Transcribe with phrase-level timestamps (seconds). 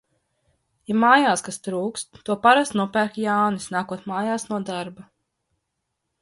[0.91, 5.07] Ja mājās kas trūkst, to parasti nopērk Jānis, nākot mājās no darba.